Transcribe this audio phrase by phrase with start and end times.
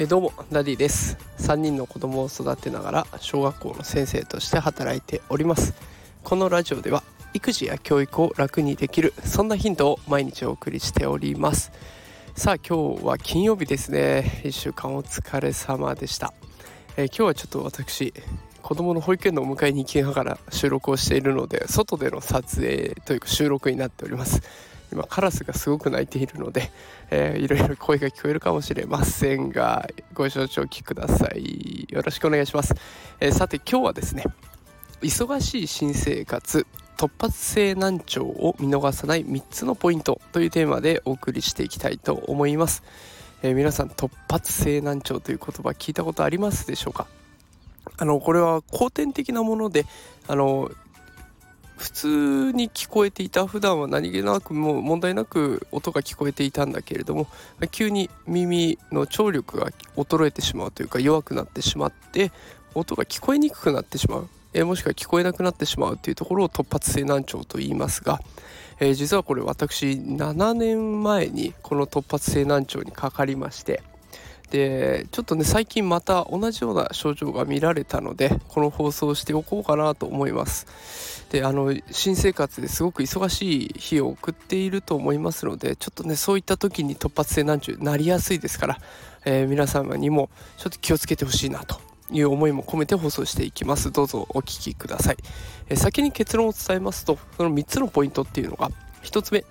[0.00, 1.18] えどうもダディです。
[1.38, 5.74] 3人の子供を育てながら小学校の先生として働いております。
[6.24, 7.02] このラジオでは
[7.34, 11.70] 育児や教育を楽にできるそんなヒントを毎日お送りしております。
[12.34, 14.40] さあ今日は金曜日ですね。
[14.44, 16.32] 1週間お疲れ様でした、
[16.96, 18.14] えー、今日はちょっと私
[18.62, 24.40] 子供の保育園のお迎えに行きながら収録をしているので外での撮影というか収録になっております。
[24.92, 26.70] 今カラスがすごく鳴いているので、
[27.10, 31.86] えー、いろいろ声が聞こえるかもしれませんがご承知おきください。
[31.88, 32.74] よろしくお願いします、
[33.20, 34.24] えー、さて今日はですね
[35.00, 36.66] 忙しい新生活
[36.96, 42.82] 突発性難聴を見逃さない3つのポイントというテーマでお送りしていきたいと思います、
[43.42, 47.06] えー、皆さん突発性難聴という言葉聞いたことありますでしょうか？
[47.96, 49.86] あのこれは後天的なもので
[50.28, 50.70] あの
[51.80, 53.46] 普通に聞こえていた。
[53.46, 57.26] 普段は何気なくもう問題なく音が聞こえていたんだけれども
[57.70, 62.32] 急に耳の聴力が衰えてしまうというか弱くなってしまって
[62.74, 68.20] 音が聞こえにくくなってしまう、えもしくは聞こえなくなってしまうというところを突発性難聴と言いますが、
[68.78, 73.82] えー、実はこれ私7年前にこの突発性難聴にかかりまして
[74.50, 81.26] でちょっとね最近また同じような症状が見られたのでこの放送をしておこうかなと思います。
[81.30, 88.78] であの新生活ですごく忙しい日を送っていると思いますのでちょっとねそういった時に突発性難聴になりやすいですから、
[89.24, 93.92] えー、皆様にもちょっと気をつけてほしいなという思いも込めて放送していきます。
[93.92, 95.16] どうぞお聞きください、
[95.68, 98.70] えー、先に結論を伝えますとその3つのポイントっていうのが
[99.04, 99.44] 1つ目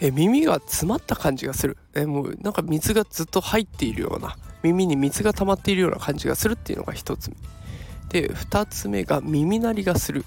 [0.00, 4.36] え耳が詰まった感じがする、えもうなんか水がずっと入っているような。
[4.62, 7.36] 耳に水が溜まっているような感じがするっていうのが1つ目。
[8.08, 10.24] で2つ目が耳鳴りがする、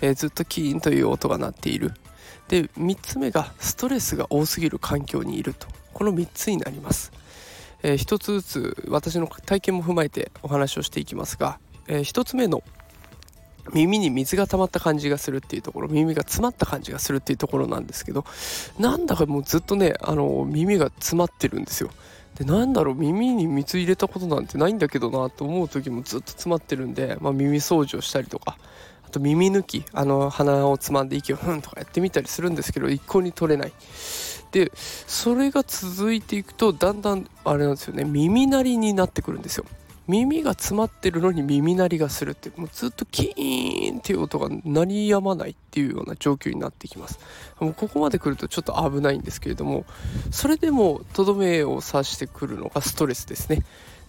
[0.00, 1.92] え、ずっとキーンという音が鳴っている。
[2.48, 5.66] で3つ目がストレスが多すぎる環境にいると。
[5.98, 7.10] この3つになります、
[7.82, 12.62] えー、1つずつ私の体験も踏まえてお話をしていきますが、えー、1つ目の
[13.72, 18.24] 耳に水が溜まった感じがするっていうところ耳が詰まった感じがするっていうところなんですけど
[18.78, 21.90] なんだかもうずっとねあの耳が詰まってるんですよ。
[22.36, 28.58] でなんだろう耳に水入れたことなんてないんだけどなと思う時もずっと詰まってるんで、まあ、耳掃除をしたりとか
[29.04, 33.72] あと耳抜きあの鼻をつまんで息をふんとかやってみたりするんですけど一向に取れない。
[34.52, 39.64] でそれが続いていくとだんだんあれなんですよね耳鳴りになってくるんですよ。
[40.08, 47.20] 耳が詰まってるのに耳鳴りがするってもうずっとキーンっていう音が鳴りやまないっていうような状況になってきます。
[47.60, 49.84] もうここまで来るとちょっと危ないんですけれども
[50.30, 53.62] それでもとどめを刺してくるのがストレスですね。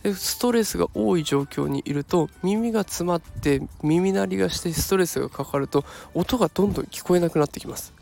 [0.03, 5.83] でストレスが多い状況にいると耳が詰まって耳鳴りがしてストレスがかかると
[6.13, 7.93] 音がどんどん聞こえなくなってきます。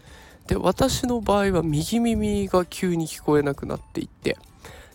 [0.45, 4.37] で私の場合は右耳が急に聞こえなくなっていって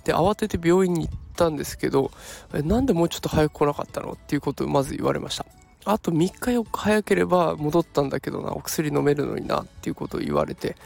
[0.05, 2.11] で慌てて病院に行ったんですけど
[2.53, 4.13] なんでもうちょっと早く来なかったの？
[4.13, 5.47] っていうことをまず言われました。
[5.85, 10.77] あと3日4日早ければ戻ったんだけどなお薬飲めるのになっていうことを言われて。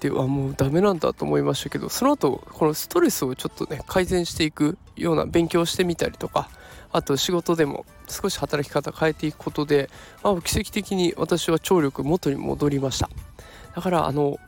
[0.00, 6.50] であもうダメなんだと思いましたけどその後このストレスをちょっとね改善していくような勉強してみたりとか
[6.92, 9.88] あと仕事でも少し働き方変えていくことで、
[10.22, 13.08] まあ、奇跡的に私は聴力元に戻りました。
[13.74, 14.38] だからあの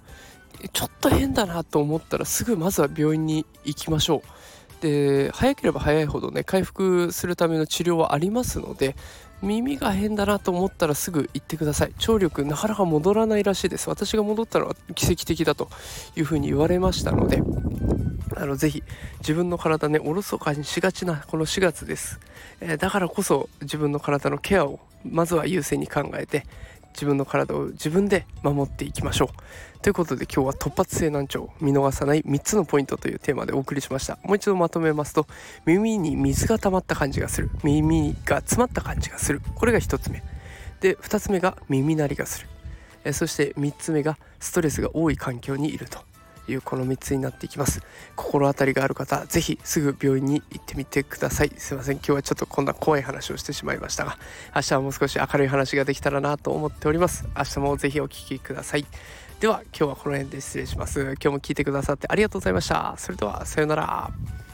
[0.72, 4.22] ちょっと変だなと思ったらすぐまずは病院に行きましょう。
[4.80, 8.94] で早ければ早いほどね回復するための治療はありますので
[9.42, 11.92] 耳が変だなと思ったらすぐ行ってください。
[11.98, 13.88] 聴力なかなか戻らないらしいです。
[13.90, 15.68] 私が戻ったのは奇跡的だと
[16.16, 17.42] いうふうに言われましたので
[18.36, 18.82] あのぜひ
[19.20, 22.20] 自分の体ねおろそかにしがちなこの4月です、
[22.60, 26.44] えー、だからこそ自分の体のケアをまずは優先に考えて
[26.96, 29.78] 自分の体を自分で守っていきましょう。
[29.82, 34.18] ということで今日は突発性難聴見逃さない3つのポイントというテーマでお送りしました。
[34.24, 35.26] もう一度まとめますと
[35.66, 37.50] 耳に水が溜まった感じがする。
[37.62, 39.42] 耳が詰まった感じがする。
[39.54, 40.22] これが1つ目。
[40.80, 42.48] で2つ目が耳鳴りがする。
[43.04, 46.00] えそして3つ目がストレスが多い環境にいると。
[46.48, 47.82] いうこの3つになっていきます。
[48.14, 51.52] 心当たりがある方是非すぐ病院に行ってみてください。
[51.56, 51.96] すいません。
[51.96, 54.18] 今日はちょっとこんな怖い話をしてしまいましたが
[54.54, 57.26] 明日はもう少し明るい話ができたらなと思っております。
[57.36, 58.86] 明日も是非お聴きください。
[59.40, 61.00] では今日はこの辺で失礼します。
[61.00, 62.94] 今日も聞いてくださってありがとうございました。
[62.96, 64.45] それではさようなら。